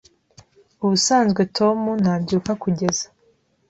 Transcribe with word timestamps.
Ubusanzwe 0.83 1.41
Tom 1.57 1.79
ntabyuka 2.01 2.51
kugeza 2.63 3.05